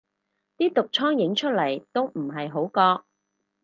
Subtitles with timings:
[0.57, 3.03] 啲毒瘡影出嚟都唔係好覺